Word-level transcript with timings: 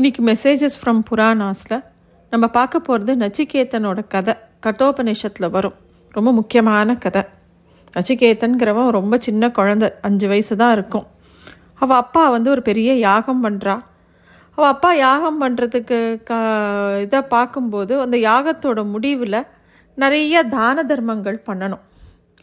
இன்றைக்கி 0.00 0.22
messages 0.28 0.76
from 0.80 1.00
புராணாஸில் 1.08 1.82
நம்ம 2.30 2.44
பார்க்க 2.48 2.80
போகிறது 2.80 3.12
நச்சிகேத்தனோட 3.22 4.00
கதை. 4.08 4.34
கட்டோபனிஷத்தில் 4.66 5.50
வரும். 5.50 5.74
ரொம்ப 6.10 6.32
முக்கியமான 6.32 6.94
கதை. 6.94 7.22
நச்சிகேத்தன்கிறவன் 7.96 8.88
ரொம்ப 8.88 9.16
சின்ன 9.18 9.48
குழந்த. 9.48 9.90
அஞ்சு 10.00 10.28
வயசு 10.28 10.56
தான் 10.56 10.72
இருக்கும். 10.72 11.06
அவள் 11.74 11.96
அப்பா 11.96 12.28
வந்து 12.28 12.50
ஒரு 12.50 12.62
பெரிய 12.62 12.94
யாகம் 12.94 13.42
பண்ணுறா 13.44 13.74
அவள் 14.54 14.70
அப்பா 14.70 14.92
யாகம் 14.92 15.42
பண்ணுறதுக்கு 15.42 15.98
க 16.30 16.40
இதை 17.00 17.22
பார்க்கும்போது 17.22 18.00
அந்த 18.00 18.16
யாகத்தோட 18.16 18.90
முடிவில் 18.94 19.40
நிறைய 19.94 20.42
தான 20.56 20.82
தர்மங்கள் 20.82 21.42
பண்ணணும். 21.46 21.84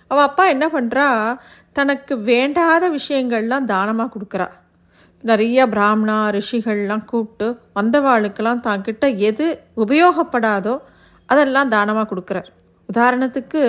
அவள் 0.08 0.28
அப்பா 0.30 0.46
என்ன 0.48 0.68
பண்ணுறா 0.68 1.38
தனக்கு 1.72 2.20
வேண்டாத 2.32 2.92
விஷயங்கள்லாம் 3.00 3.70
தானமாக 3.74 4.12
கொடுக்குறா. 4.16 4.50
நிறைய 5.30 5.60
பிராமணா 5.74 6.18
ரிஷிகள்லாம் 6.36 7.06
கூப்பிட்டு 7.12 7.48
வந்தவாளுக்கெல்லாம் 7.78 8.64
தான்கிட்ட 8.68 9.06
எது 9.30 9.46
உபயோகப்படாதோ 9.84 10.76
அதெல்லாம் 11.30 11.72
தானமாக 11.76 12.08
கொடுக்குறார். 12.12 12.50
உதாரணத்துக்கு 12.90 13.62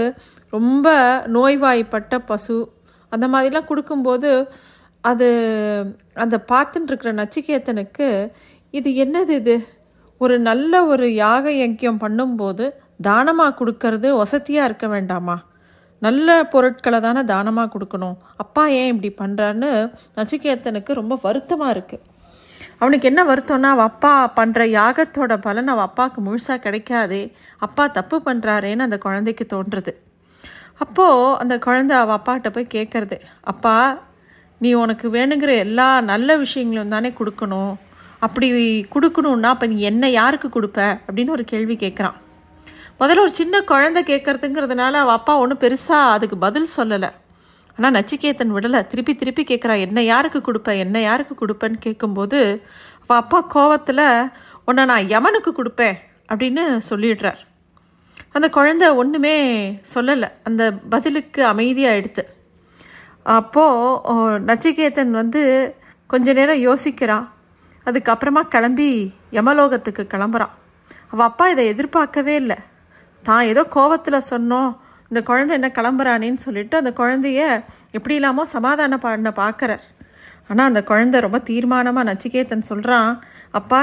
ரொம்ப 0.52 0.88
நோய்வாய்ப்பட்ட 1.36 2.18
பசு 2.30 2.56
அந்த 3.12 3.26
மாதிரிலாம் 3.32 3.70
கொடுக்கும்போது 3.70 4.30
அது 5.04 5.28
அந்த 6.24 6.36
பார்த்துட்டு 6.52 6.90
இருக்கிற 6.90 7.10
நச்சிகேத்தனுக்கு 7.20 8.08
இது 8.74 8.88
என்னது 9.04 9.34
இது? 9.40 9.56
ஒரு 10.20 10.34
நல்ல 10.48 10.72
ஒரு 10.92 11.06
யாக 11.24 11.50
யக்கியம் 11.62 12.02
பண்ணும்போது 12.04 12.64
தானமாக 13.08 13.56
கொடுக்கறது? 13.60 14.08
வசதியாக 14.22 14.68
இருக்க 14.68 14.86
வேண்டாமா? 14.94 15.36
நல்ல 16.06 16.28
பொருட்களை 16.52 16.98
தானே 17.06 17.22
தானமாக 17.32 17.72
கொடுக்கணும். 17.74 18.16
அப்பா 18.42 18.64
ஏன் 18.80 18.90
இப்படி 18.92 19.10
பண்ணுறான்னு 19.22 19.70
நச்சிகேத்தனுக்கு 20.18 21.00
ரொம்ப 21.00 21.14
வருத்தமாக 21.26 21.74
இருக்குது 21.76 22.04
அவனுக்கு 22.80 23.08
என்ன 23.10 23.20
வருத்தம்னா 23.30 23.70
அவள் 23.74 23.88
அப்பா 23.90 24.12
பண்ணுற 24.36 24.62
யாகத்தோட 24.78 25.32
பலன் 25.46 25.72
அவள் 25.72 25.86
அப்பாவுக்கு 25.88 26.20
முழுசாக 26.26 26.62
கிடைக்காதே. 26.66 27.22
அப்பா 27.66 27.84
தப்பு 27.98 28.16
பண்ணுறாரேன்னு 28.26 28.86
அந்த 28.86 28.98
குழந்தைக்கு 29.06 29.44
தோன்றுறது. 29.54 29.92
அப்போது 30.84 31.34
அந்த 31.42 31.54
குழந்தை 31.66 31.94
அவள் 32.02 32.16
அப்பாகிட்ட 32.18 32.50
போய் 32.56 32.74
கேட்குறது 32.76 33.16
அப்பா 33.52 33.74
நீ 34.60 34.70
உனக்கு 34.82 35.06
வேணுங்கிற 35.16 35.52
எல்லா 35.66 35.88
நல்ல 36.12 36.36
விஷயங்களும் 36.44 36.94
தானே 36.94 37.10
கொடுக்கணும். 37.18 37.74
அப்படி 38.26 38.48
கொடுக்கணுன்னா 38.94 39.50
அப்போ 39.54 39.66
நீ 39.72 39.78
என்ன 39.90 40.04
யாருக்கு 40.20 40.48
கொடுப்ப? 40.48 40.80
அப்படின்னு 41.06 41.34
ஒரு 41.36 41.44
கேள்வி 41.52 41.76
கேட்குறான் 41.82 42.16
முதல்ல 43.00 43.24
ஒரு 43.24 43.32
சின்ன 43.38 43.56
குழந்தை 43.70 44.00
கேட்கறதுங்கிறதுனால 44.08 44.94
அவள் 45.02 45.16
அப்பா 45.18 45.32
ஒன்றும் 45.42 45.60
பெருசாக 45.64 46.14
அதுக்கு 46.14 46.36
பதில் 46.44 46.72
சொல்லலை. 46.76 47.10
ஆனால் 47.76 47.94
நச்சிகேத்தன் 47.96 48.54
விடலை. 48.54 48.80
திருப்பி 48.90 49.12
திருப்பி 49.20 49.42
கேட்குறா 49.50 49.74
என்ன 49.86 50.02
யாருக்கு 50.12 50.40
கொடுப்பேன் 50.46 50.80
என்ன 50.84 51.00
யாருக்கு 51.00 51.34
கொடுப்பேன்னு 51.42 51.78
கேட்கும்போது 51.84 52.38
அவள் 53.02 53.20
அப்பா 53.22 53.38
கோவத்தில் 53.54 54.06
உன்னை 54.68 54.84
நான் 54.90 55.10
யமனுக்கு 55.12 55.50
கொடுப்பேன் 55.58 55.96
அப்படின்னு 56.30 56.62
சொல்லிடுறார். 56.88 57.40
அந்த 58.36 58.46
குழந்தை 58.56 58.88
ஒன்றுமே 59.02 59.36
சொல்லலை. 59.94 60.28
அந்த 60.48 60.62
பதிலுக்கு 60.94 61.42
அமைதியாக 61.52 61.98
எடுத்து. 62.00 62.24
அப்போது 63.36 64.40
நச்சிகேத்தன் 64.48 65.14
வந்து 65.20 65.42
கொஞ்ச 66.14 66.34
நேரம் 66.38 66.64
யோசிக்கிறான் 66.68 67.28
அதுக்கப்புறமா 67.86 68.42
கிளம்பி 68.56 68.90
யமலோகத்துக்கு 69.38 70.04
கிளம்புறான் 70.14 70.56
அவள் 71.12 71.28
அப்பா 71.30 71.44
இதை 71.54 71.64
எதிர்பார்க்கவே 71.74 72.34
இல்லை. 72.42 72.58
தான் 73.24 73.48
ஏதோ 73.52 73.62
கோவத்தில் 73.76 74.26
சொன்னோம் 74.32 74.70
இந்த 75.10 75.20
குழந்தை 75.28 75.52
என்ன 75.58 75.68
கிளம்புறானேன்னு 75.78 76.44
சொல்லிட்டு 76.46 76.76
அந்த 76.80 76.90
குழந்தைய 77.00 77.42
எப்படி 77.96 78.14
இல்லாமல் 78.18 78.52
சமாதானம் 78.54 79.04
பண்ண 79.04 79.30
பார்க்குறார் 79.42 79.84
ஆனால் 80.50 80.68
அந்த 80.70 80.80
குழந்தை 80.90 81.18
ரொம்ப 81.26 81.38
தீர்மானமாக 81.50 82.08
நச்சிகேத்தன் 82.10 82.68
சொல்கிறான் 82.70 83.10
அப்பா 83.58 83.80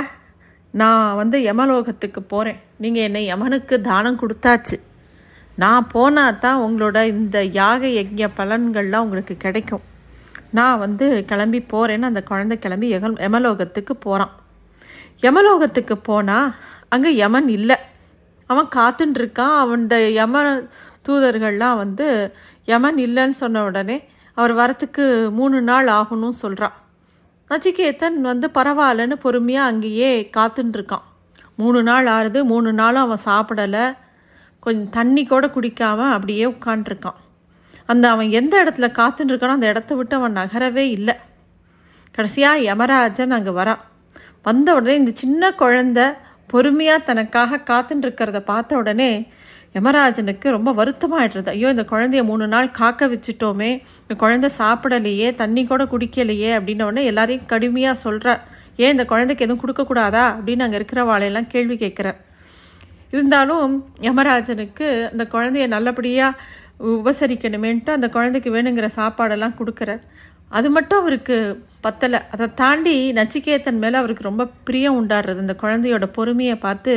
நான் 0.73 1.17
வந்து 1.19 1.38
யமலோகத்துக்கு 1.47 2.22
போகிறேன் 2.33 2.59
நீங்கள் 2.83 3.06
என்னை 3.08 3.22
யமனுக்கு 3.31 3.75
தானம் 3.81 4.19
கொடுத்தாச்சு. 4.22 4.78
நான் 5.58 5.89
போனால் 5.94 6.39
தான் 6.45 6.61
உங்களோட 6.66 6.97
இந்த 7.13 7.38
யாக 7.59 7.81
யஜ்ய 7.97 8.28
பலன்கள்லாம் 8.40 9.06
உங்களுக்கு 9.06 9.35
கிடைக்கும். 9.46 9.84
நான் 10.57 10.81
வந்து 10.84 11.06
கிளம்பி 11.29 11.59
போகிறேன்னு 11.73 12.09
அந்த 12.12 12.22
குழந்தை 12.31 12.56
கிளம்பி 12.66 12.88
யமலோகத்துக்கு 13.25 13.96
போகிறான் 14.07 14.34
யமலோகத்துக்கு 15.25 15.97
போனால் 16.09 16.50
அங்கே 16.96 17.12
யமன் 17.23 17.50
இல்லை. 17.57 17.78
அவன் 18.50 18.67
காத்துன்ட்ருக்கான் 18.75 19.56
அவன் 19.57 19.83
யம 20.13 20.44
தூதர்கள்லாம் 21.07 21.78
வந்து 21.78 22.07
யமன் 22.66 22.97
இல்லைன்னு 22.97 23.38
சொன்ன 23.44 23.63
உடனே 23.63 23.97
அவர் 24.38 24.53
வரத்துக்கு 24.53 25.03
மூணு 25.29 25.57
நாள் 25.61 25.88
ஆகணும்னு 25.88 26.41
சொல்கிறான் 26.44 26.75
நச்சிகேத்தன் 27.50 28.17
வந்து 28.22 28.47
பரவாயில்லன்னு 28.53 29.16
பொறுமையாக 29.16 29.72
அங்கேயே 29.72 30.29
காத்துட்டுருக்கான் 30.38 31.05
மூணு 31.55 31.84
நாள் 31.84 32.07
ஆறுது 32.07 32.39
மூணு 32.44 32.73
நாளும் 32.73 33.01
அவன் 33.01 33.25
சாப்பிடலை. 33.25 33.84
கொஞ்சம் 34.59 34.89
தண்ணி 34.89 35.23
கூட 35.25 35.45
குடிக்காமல் 35.47 36.13
அப்படியே 36.16 36.45
உட்காண்ட்ருக்கான் 36.45 37.19
அந்த 37.85 38.05
அவன் 38.09 38.29
எந்த 38.29 38.53
இடத்துல 38.63 38.88
காத்துன்னு 39.00 39.31
இருக்கானோ 39.31 39.57
அந்த 39.57 39.67
இடத்த 39.67 39.95
விட்டு 39.95 40.16
அவன் 40.16 40.38
நகரவே 40.38 40.85
இல்லை. 40.97 41.16
கடைசியாக 42.11 42.63
யமராஜன் 42.69 43.35
அங்கே 43.38 43.51
வரான் 43.51 43.81
வந்த 44.41 44.67
உடனே 44.73 44.95
இந்த 44.95 45.11
சின்ன 45.13 45.51
குழந்த 45.51 46.00
பொறுமையாக 46.51 47.06
தனக்காக 47.09 47.61
காத்துன்னு 47.69 48.06
இருக்கிறத 48.06 48.39
பார்த்த 48.51 48.81
உடனே 48.81 49.11
யமராஜனுக்கு 49.78 50.47
ரொம்ப 50.56 50.69
வருத்தமாயிடுறது. 50.79 51.50
ஐயோ 51.56 51.69
இந்த 51.73 51.83
குழந்தைய 51.91 52.22
மூணு 52.29 52.45
நாள் 52.53 52.67
காக்க 52.79 53.07
வச்சுட்டோமே 53.13 53.72
இந்த 54.03 54.13
குழந்தை 54.23 54.50
சாப்பிடலையே 54.59 55.29
தண்ணி 55.41 55.63
கூட 55.72 55.84
குடிக்கலையே 55.94 56.51
அப்படின்னோடனே 56.57 57.03
எல்லாரையும் 57.11 57.50
கடுமையாக 57.53 58.03
சொல்கிறார் 58.05 58.44
ஏன் 58.84 58.94
இந்த 58.95 59.05
குழந்தைக்கு 59.11 59.45
எதுவும் 59.45 59.63
கொடுக்கக்கூடாதா? 59.63 60.23
அப்படின்னு 60.38 60.66
அங்கே 60.66 60.79
இருக்கிற 60.79 61.01
வாழையெல்லாம் 61.09 61.51
கேள்வி 61.53 61.75
கேட்குறார் 61.84 62.19
இருந்தாலும் 63.16 63.73
யமராஜனுக்கு 64.07 64.88
அந்த 65.11 65.23
குழந்தைய 65.34 65.66
நல்லபடியாக 65.75 66.39
உபசரிக்கணுமேன்ட்டு 66.94 67.91
அந்த 67.97 68.07
குழந்தைக்கு 68.16 68.50
வேணுங்கிற 68.55 68.88
சாப்பாடெல்லாம் 69.00 69.57
கொடுக்குறார். 69.59 70.01
அது 70.51 70.67
மட்டும் 70.75 71.00
அவருக்கு 71.01 71.38
பத்தலை. 71.85 72.19
அதை 72.33 72.45
தாண்டி 72.56 72.94
நச்சிகேத்தன் 73.13 73.81
மேலே 73.83 73.95
அவருக்கு 74.01 74.23
ரொம்ப 74.23 74.44
பிரியம் 74.67 74.97
உண்டாடுறது 75.00 75.44
அந்த 75.44 75.56
குழந்தையோட 75.63 76.06
பொறுமையை 76.17 76.56
பார்த்து 76.66 76.94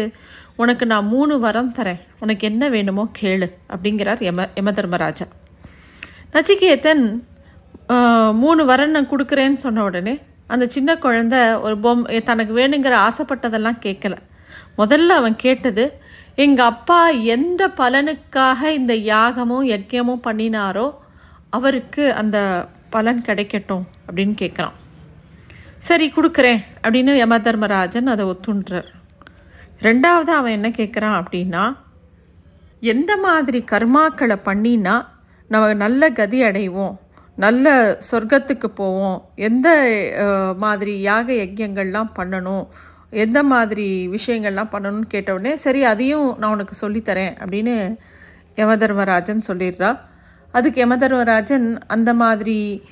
உனக்கு 0.62 0.84
நான் 0.86 1.10
மூணு 1.14 1.34
வரம் 1.38 1.74
தரேன். 1.78 2.00
உனக்கு 2.20 2.44
என்ன 2.50 2.68
வேணுமோ 2.68 3.04
கேளு 3.20 3.48
அப்படிங்கிறார் 3.74 4.22
யம 4.28 4.46
யம 4.54 4.72
தர்மராஜா 4.78 5.26
நச்சிகேத்தன் 6.32 7.04
மூணு 8.42 8.62
வரம் 8.64 8.90
நான் 8.90 9.12
கொடுக்குறேன்னு 9.12 9.60
சொன்ன 9.66 9.84
உடனே 9.84 10.14
அந்த 10.54 10.64
சின்ன 10.74 10.90
குழந்தை 10.96 11.40
ஒரு 11.66 11.76
பொம் 11.84 12.02
தனக்கு 12.24 12.52
வேணுங்கிற 12.58 12.94
ஆசைப்பட்டதெல்லாம் 13.06 13.78
கேட்கல 13.86 14.16
முதல்ல 14.78 15.16
அவன் 15.20 15.36
கேட்டது 15.36 15.84
எங்கள் 16.44 16.66
அப்பா 16.66 16.98
எந்த 17.34 17.62
பலனுக்காக 17.80 18.70
இந்த 18.80 18.94
யாகமும் 19.12 19.68
யக்கியமும் 19.68 20.26
பண்ணினாரோ 20.26 20.86
அவருக்கு 21.50 22.04
அந்த 22.14 22.38
பலன் 22.90 23.22
கிடைக்கட்டும் 23.26 23.84
அப்படின்னு 24.06 24.34
கேட்குறான் 24.40 24.76
சரி 25.78 26.12
கொடுக்குறேன் 26.16 26.60
அப்படின்னு 26.82 27.12
யம 27.14 27.38
தர்மராஜன் 27.38 28.06
அதை 28.06 28.24
ஒத்துன்றார் 28.24 28.88
ரெண்டாவது 29.80 30.30
அவன் 30.30 30.52
என்ன 30.52 30.68
கேட்குறான் 30.68 31.18
அப்படின்னா 31.20 31.76
எந்த 32.80 33.16
மாதிரி 33.16 33.64
கர்மாக்களை 33.70 34.36
பண்ணினா 34.44 35.06
நம்ம 35.46 35.74
நல்ல 35.74 36.10
கதி 36.10 36.42
அடைவோம் 36.42 36.96
நல்ல 37.36 37.96
சொர்க்கத்துக்கு 38.10 38.68
போவோம் 38.74 39.22
எந்த 39.34 39.68
மாதிரி 40.56 41.00
யாக 41.00 41.32
யஜ்யங்கள்லாம் 41.32 42.10
பண்ணணும் 42.16 42.66
எந்த 43.10 43.42
மாதிரி 43.42 44.08
விஷயங்கள்லாம் 44.08 44.72
பண்ணணும்னு 44.72 45.08
கேட்டவுடனே 45.08 45.54
சரி 45.54 45.84
அதையும் 45.84 46.38
நான் 46.38 46.50
உனக்கு 46.50 46.88
சொல்லித்தரேன் 46.88 47.34
அப்படின்னு 47.38 47.96
யமதர்மராஜன் 48.56 49.46
சொல்லிடுறா. 49.48 49.98
அதுக்கு 50.52 50.86
யமதர்மராஜன் 50.86 51.80
அந்த 51.86 52.14
மாதிரி 52.14 52.82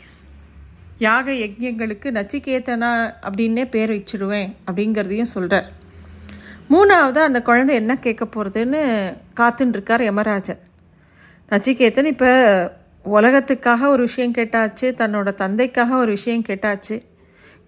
யாக 0.98 1.32
யஜ்யங்களுக்கு 1.32 2.08
நச்சிக்கேத்தனா 2.10 2.90
அப்படின்னே 3.22 3.64
பேர் 3.70 3.90
வச்சிடுவேன் 3.90 4.48
அப்படிங்கிறதையும் 4.66 5.34
சொல்கிறார் 5.34 5.84
மூணாவது 6.70 7.18
அந்த 7.18 7.42
குழந்தை 7.42 7.74
என்ன 7.74 7.96
கேட்க 7.96 8.24
போகிறதுன்னு 8.24 8.80
காத்துட்டுருக்கார் 9.40 10.02
யமராஜன். 10.02 10.58
நச்சிகேத்தன் 11.50 12.04
இப்போ 12.04 12.30
உலகத்துக்காக 13.04 13.88
ஒரு 13.88 14.02
விஷயம் 14.02 14.32
கேட்டாச்சு 14.32 14.86
தன்னோட 15.00 15.34
தந்தைக்காக 15.34 15.96
ஒரு 15.96 16.10
விஷயம் 16.10 16.42
கேட்டாச்சு. 16.48 16.96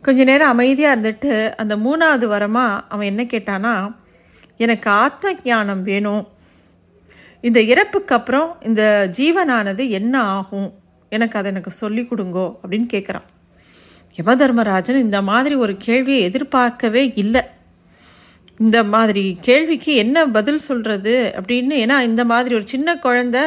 கொஞ்ச 0.03 0.25
நேரம் 0.25 0.49
அமைதியாக 0.49 1.01
இருந்துட்டு 1.01 1.55
அந்த 1.55 1.77
மூணாவது 1.77 2.27
வரமாக 2.27 2.81
அவன் 2.89 3.07
என்ன 3.07 3.23
கேட்டானா 3.23 3.95
எனக்கு 4.57 4.91
ஆத்ம 4.91 5.35
ஞானம் 5.45 5.83
வேணும் 5.83 6.25
இந்த 7.41 7.61
இறப்புக்கு 7.61 8.15
அப்புறம் 8.15 8.57
இந்த 8.63 9.11
ஜீவனானது 9.19 9.89
என்ன 9.89 10.23
ஆகும்? 10.23 10.71
எனக்கு 11.09 11.39
அதை 11.39 11.51
எனக்கு 11.51 11.71
சொல்லி 11.71 12.03
கொடுங்கோ 12.03 12.47
அப்படின்னு 12.63 12.89
கேட்குறான் 12.95 13.27
யமதர்மராஜன் 14.19 14.99
இந்த 14.99 15.23
மாதிரி 15.23 15.55
ஒரு 15.55 15.77
கேள்வியை 15.77 16.21
எதிர்பார்க்கவே 16.23 17.13
இல்லை. 17.15 17.43
இந்த 18.57 18.85
மாதிரி 18.85 19.39
கேள்விக்கு 19.41 19.95
என்ன 19.95 20.27
பதில் 20.27 20.59
சொல்கிறது 20.59 21.33
அப்படின்னு 21.37 21.75
ஏன்னா 21.85 22.01
இந்த 22.01 22.25
மாதிரி 22.25 22.55
ஒரு 22.55 22.67
சின்ன 22.67 22.95
குழந்த 22.95 23.39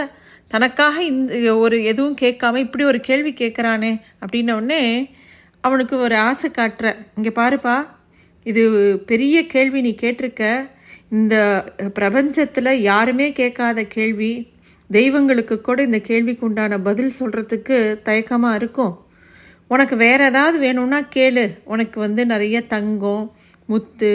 தனக்காக 0.48 1.04
இந்த 1.04 1.56
ஒரு 1.56 1.84
எதுவும் 1.84 2.18
கேட்காம 2.22 2.56
இப்படி 2.56 2.84
ஒரு 2.84 3.00
கேள்வி 3.00 3.34
கேட்குறானே 3.34 3.92
அப்படின்ன 4.22 4.78
அவனுக்கு 5.62 5.98
ஒரு 5.98 6.16
ஆசை 6.18 6.50
காட்டுற. 6.56 6.96
இங்கே 7.16 7.32
பாருப்பா 7.36 7.88
இது 8.44 8.62
பெரிய 9.06 9.48
கேள்வி 9.48 9.82
நீ 9.82 9.96
கேட்டிருக்க. 10.02 10.70
இந்த 11.12 11.36
பிரபஞ்சத்தில் 11.98 12.72
யாருமே 12.90 13.28
கேட்காத 13.40 13.80
கேள்வி 13.96 14.32
தெய்வங்களுக்கு 14.90 15.56
கூட 15.62 15.80
இந்த 15.88 16.00
கேள்விக்கு 16.10 16.44
உண்டான 16.48 16.80
பதில் 16.88 17.18
சொல்கிறதுக்கு 17.20 17.78
தயக்கமாக 18.08 18.60
இருக்கும். 18.60 18.94
உனக்கு 19.74 19.96
வேறு 20.04 20.24
ஏதாவது 20.30 20.58
வேணும்னா 20.66 21.00
கேளு. 21.16 21.46
உனக்கு 21.74 21.98
வந்து 22.06 22.22
நிறைய 22.26 22.58
தங்கம் 22.76 23.26
முத்து 23.66 24.14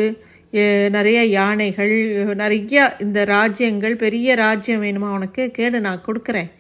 நிறைய 0.96 1.20
யானைகள் 1.38 1.94
நிறைய 2.42 2.82
இந்த 3.04 3.20
ராஜ்யங்கள் 3.34 3.94
பெரிய 4.04 4.28
ராஜ்யம் 4.44 4.84
வேணுமா 4.86 5.08
உனக்கு? 5.18 5.42
கேளு 5.58 5.78
நான் 5.86 6.04
கொடுக்குறேன். 6.06 6.50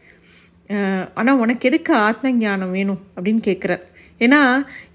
ஆனால் 1.18 1.40
உனக்கு 1.44 1.68
எதுக்கு 1.70 1.92
ஆத்ம 2.06 2.32
ஞானம் 2.44 2.74
வேணும் 2.76 3.02
அப்படின்னு 3.14 3.42
கேட்குறார் 3.48 3.84
ஏன்னா 4.20 4.40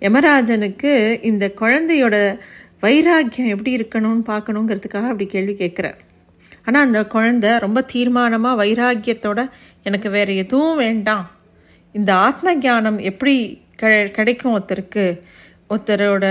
யமராஜனுக்கு 0.06 0.92
இந்த 1.30 1.46
குழந்தையோட 1.62 2.16
வைராக்கியம் 2.84 3.52
எப்படி 3.54 3.72
இருக்கணும்னு 3.78 4.24
பார்க்கணுங்கிறதுக்காக 4.32 5.10
அப்படி 5.12 5.26
கேள்வி 5.34 5.54
கேட்குறார். 5.62 6.00
ஆனால் 6.66 6.86
அந்த 6.88 7.00
குழந்தை 7.14 7.52
ரொம்ப 7.66 7.80
தீர்மானமாக 7.94 8.60
வைராக்கியத்தோட 8.62 9.40
எனக்கு 9.90 10.10
வேறு 10.16 10.34
எதுவும் 10.44 10.80
வேண்டாம். 10.86 11.26
இந்த 11.98 12.12
ஆத்ம 12.28 12.54
ஞானம் 12.66 13.00
எப்படி 13.10 13.36
கிடை 13.82 13.98
கிடைக்கும் 14.18 14.54
ஒருத்தருக்கு? 14.56 15.06
ஒருத்தரோட 15.72 16.26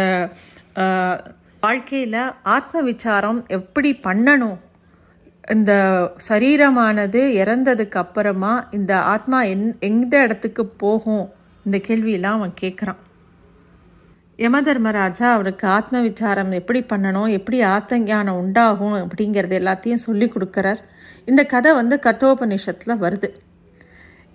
வாழ்க்கையில் 1.64 2.20
ஆத்ம 2.56 2.82
விசாரம் 2.90 3.40
எப்படி 3.58 3.90
பண்ணணும்? 4.06 4.58
இந்த 5.54 5.72
சரீரமானது 6.28 7.20
இறந்ததுக்கு 7.42 7.98
அப்புறமா 8.04 8.52
இந்த 8.78 8.92
ஆத்மா 9.14 9.38
எந் 9.52 9.66
எந்த 9.90 10.14
இடத்துக்கு 10.24 10.64
போகும்? 10.82 11.24
இந்த 11.66 11.78
கேள்வியெல்லாம் 11.88 12.38
அவன் 12.38 12.60
கேட்குறான். 12.62 13.00
யமதர்மராஜா 14.44 15.26
அவருக்கு 15.36 15.68
ஆத்ம 15.68 16.00
விசாரம் 16.00 16.52
எப்படி 16.52 16.80
பண்ணணும் 16.80 17.30
எப்படி 17.38 17.62
ஆத்ம 17.62 17.98
ஞானம் 17.98 18.38
உண்டாகும் 18.38 18.94
அப்படிங்கிறது 18.94 19.54
எல்லாத்தையும் 19.60 20.04
சொல்லி 20.06 20.26
கொடுக்குறார். 20.34 20.80
இந்த 21.24 21.42
கதை 21.44 21.72
வந்து 21.72 21.96
கட்டோபனிஷத்தில் 22.02 23.00
வருது. 23.04 23.28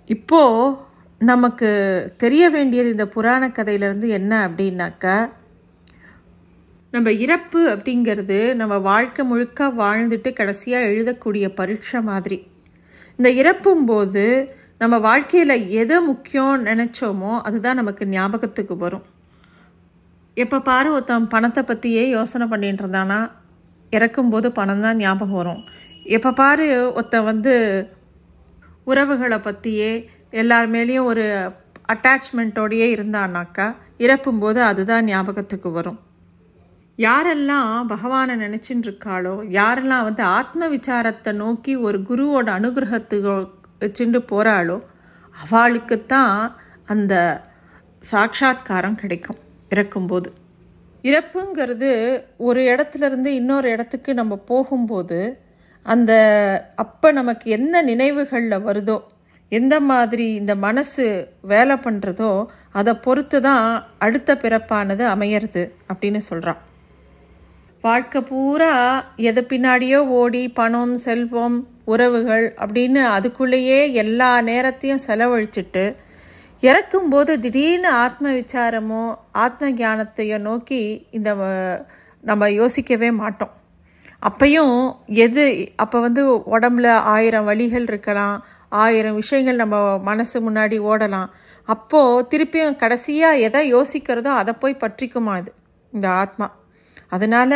இப்போது 0.06 0.76
நமக்கு 1.18 1.70
தெரிய 2.16 2.50
வேண்டியது 2.50 2.88
இந்த 2.90 3.06
புராண 3.08 3.48
கதையிலேருந்து 3.48 4.08
என்ன 4.08 4.32
அப்படின்னாக்கா 4.48 5.16
நம்ம 6.90 7.12
இறப்பு 7.24 7.60
அப்படிங்கிறது 7.74 8.54
நம்ம 8.54 8.78
வாழ்க்கை 8.78 9.24
முழுக்க 9.24 9.68
வாழ்ந்துட்டு 9.82 10.32
கடைசியாக 10.32 10.86
எழுதக்கூடிய 10.86 11.48
பரீட்சை 11.54 12.00
மாதிரி. 12.02 12.38
இந்த 13.16 13.30
இறப்பும் 13.30 13.84
போது 13.84 14.24
நம்ம 14.78 14.98
வாழ்க்கையில் 14.98 15.56
எது 15.82 15.96
முக்கியம் 16.02 16.64
நினச்சோமோ 16.66 17.34
அதுதான் 17.40 17.80
நமக்கு 17.82 18.06
ஞாபகத்துக்கு 18.06 18.76
வரும். 18.76 19.06
எப்போ 20.36 20.58
பாரு 20.60 20.88
ஒருத்தன் 20.94 21.28
பணத்தை 21.34 21.62
பற்றியே 21.64 22.02
யோசனை 22.08 22.46
பண்ணிகிட்டு 22.48 22.82
இருந்தானா 22.84 23.20
இறக்கும்போது 23.92 24.48
பணம் 24.58 24.82
தான் 24.84 24.98
ஞாபகம் 25.02 25.38
வரும். 25.40 25.62
எப்போ 26.16 26.30
பாரு 26.40 26.66
ஒருத்தன் 26.96 27.28
வந்து 27.28 27.54
உறவுகளை 28.90 29.38
பற்றியே 29.46 29.92
எல்லார் 30.40 30.68
மேலேயும் 30.74 31.08
ஒரு 31.10 31.24
அட்டாச்மெண்ட்டோடையே 31.94 32.88
இருந்தானாக்கா 32.96 33.66
இறப்பும்போது 34.04 34.60
அதுதான் 34.70 35.08
ஞாபகத்துக்கு 35.12 35.70
வரும். 35.78 35.98
யாரெல்லாம் 36.98 37.72
பகவானை 37.94 38.36
நினச்சின்னு 38.44 38.86
இருக்காளோ 38.88 39.34
யாரெல்லாம் 39.60 40.06
வந்து 40.08 40.22
ஆத்ம 40.36 40.68
விசாரத்தை 40.76 41.32
நோக்கி 41.42 41.72
ஒரு 41.86 41.98
குருவோட 42.10 42.48
அனுகிரகத்துக்கு 42.58 43.34
வச்சுட்டு 43.80 44.22
போகிறாளோ 44.32 44.78
அவளுக்குத்தான் 45.34 46.36
அந்த 46.92 47.14
சாட்சாத்காரம் 48.12 49.00
கிடைக்கும். 49.02 49.40
இறக்கும்போது. 49.70 50.28
இறப்புங்கிறது 51.04 51.90
ஒரு 52.38 52.60
இடத்துலேருந்து 52.62 53.26
இன்னொரு 53.26 53.70
இடத்துக்கு 53.70 54.14
நம்ம 54.14 54.36
போகும்போது 54.46 55.18
அந்த 55.86 56.12
அப்போ 56.76 57.12
நமக்கு 57.12 57.50
என்ன 57.50 57.82
நினைவுகளில் 57.82 58.64
வருதோ 58.64 58.96
எந்த 59.52 59.80
மாதிரி 59.80 60.34
இந்த 60.34 60.54
மனசு 60.56 61.04
வேலை 61.42 61.76
பண்ணுறதோ 61.76 62.30
அதை 62.72 62.94
பொறுத்து 62.94 63.40
தான் 63.40 63.66
அடுத்த 63.98 64.34
பிறப்பானது 64.34 65.04
அமையிறது 65.04 65.62
அப்படின்னு 65.88 66.16
சொல்கிறான் 66.16 66.62
வாழ்க்கை 67.84 68.20
பூரா 68.22 68.72
எது 69.16 69.46
பின்னாடியோ 69.48 69.98
ஓடி 70.12 70.48
பணம் 70.48 70.96
செல்வம் 70.96 71.58
உறவுகள் 71.84 72.46
அப்படின்னு 72.58 73.02
அதுக்குள்ளேயே 73.10 73.92
எல்லா 73.92 74.40
நேரத்தையும் 74.40 75.04
செலவழிச்சிட்டு 75.06 75.84
இறக்கும்போது 76.62 77.32
திடீர்னு 77.40 77.88
ஆத்ம 78.04 78.26
விசாரமோ 78.30 79.02
ஆத்ம 79.44 79.70
ஞானத்தையோ 79.70 80.38
நோக்கி 80.40 80.80
இந்த 81.10 81.30
நம்ம 82.24 82.48
யோசிக்கவே 82.50 83.10
மாட்டோம். 83.20 83.52
அப்பையும் 84.22 84.76
எது 85.24 85.44
அப்போ 85.76 85.96
வந்து 86.00 86.22
உடம்புல 86.54 86.86
ஆயிரம் 87.14 87.44
வழிகள் 87.44 87.82
இருக்கலாம் 87.82 88.36
ஆயிரம் 88.82 89.14
விஷயங்கள் 89.14 89.56
நம்ம 89.56 89.76
மனசு 89.98 90.36
முன்னாடி 90.40 90.76
ஓடலாம். 90.90 91.28
அப்போது 91.68 92.26
திருப்பியும் 92.30 92.80
கடைசியாக 92.82 93.42
எதை 93.46 93.62
யோசிக்கிறதோ 93.74 94.32
அதை 94.40 94.52
போய் 94.54 94.82
பற்றிக்குமா 94.84 95.34
அது 95.40 95.50
இந்த 95.92 96.06
ஆத்மா. 96.22 96.46
அதனால 97.08 97.52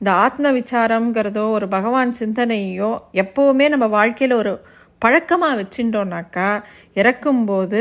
இந்த 0.00 0.10
ஆத்ம 0.24 0.52
விசாரம்ங்கிறதோ 0.52 1.44
ஒரு 1.50 1.66
பகவான் 1.68 2.12
சிந்தனையோ 2.20 2.90
எப்போவுமே 3.22 3.66
நம்ம 3.68 3.86
வாழ்க்கையில் 3.86 4.40
ஒரு 4.42 4.52
பழக்கமாக 5.02 5.58
வச்சுட்டோன்னாக்கா 5.60 6.48
இறக்கும்போது 6.94 7.80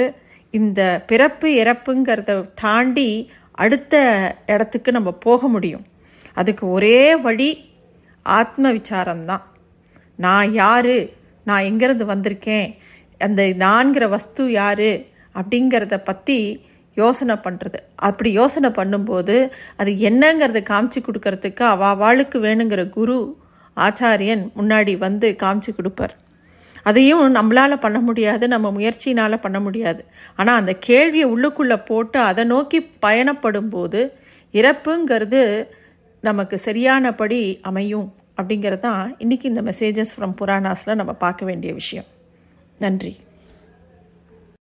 இந்த 0.54 1.04
பிறப்பு 1.08 1.48
இறப்புங்கிறத 1.62 2.32
தாண்டி 2.54 3.10
அடுத்த 3.52 3.96
இடத்துக்கு 4.46 4.92
நம்ம 4.92 5.12
போக 5.12 5.48
முடியும். 5.48 5.86
அதுக்கு 6.34 6.70
ஒரே 6.70 7.16
வழி 7.16 7.50
ஆத்ம 8.26 8.72
விசாரம்தான் 8.72 9.44
நான் 10.16 10.54
யாரு? 10.54 10.98
நான் 11.44 11.64
எங்கேருந்து 11.64 12.06
வந்திருக்கேன்? 12.06 12.68
அந்த 13.18 13.44
நான்கிற 13.44 14.10
வஸ்து 14.10 14.52
யாரு? 14.52 14.92
அப்படிங்கிறத 15.36 15.98
பற்றி 16.04 16.68
யோசனை 16.98 17.36
பண்ணுறது 17.36 17.80
அப்படி 17.96 18.30
யோசனை 18.32 18.70
பண்ணும்போது 18.70 19.36
அது 19.78 19.92
என்னங்கிறத 20.10 20.60
காமிச்சு 20.72 21.00
கொடுக்கறதுக்கு 21.02 21.64
அவாவாளுக்கு 21.74 22.38
வேணுங்கிற 22.40 22.90
குரு 22.90 23.18
ஆச்சாரியன் 23.78 24.44
முன்னாடி 24.56 24.98
வந்து 24.98 25.36
காமிச்சு 25.44 25.72
கொடுப்பார். 25.76 26.16
அதையும் 26.84 27.36
நம்மளால் 27.36 27.76
பண்ண 27.76 28.00
முடியாது 28.00 28.48
நம்ம 28.48 28.72
முயற்சினால் 28.72 29.40
பண்ண 29.40 29.60
முடியாது. 29.60 30.06
ஆனால் 30.36 30.56
அந்த 30.56 30.74
கேள்வியை 30.74 31.28
உள்ளுக்குள்ளே 31.34 31.86
போட்டு 31.86 32.20
அதை 32.20 32.44
நோக்கி 32.44 32.82
பயணப்படும் 32.82 33.70
போது 33.70 34.18
இறப்புங்கிறது 34.54 35.68
நமக்கு 36.22 36.58
சரியானபடி 36.58 37.60
அமையும் 37.62 38.14
அப்படிங்கிறது 38.42 38.80
தான் 38.80 39.16
இன்றைக்கி 39.20 39.44
இந்த 39.44 39.62
மெசேஜஸ் 39.62 40.14
ஃப்ரம் 40.18 40.34
புராணாஸில் 40.42 40.96
நம்ம 40.96 41.14
பார்க்க 41.14 41.46
வேண்டிய 41.46 41.74
விஷயம். 41.74 42.06
நன்றி. 42.80 43.20